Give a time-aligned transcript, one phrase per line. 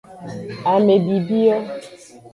[0.73, 1.57] Ame bibi yo.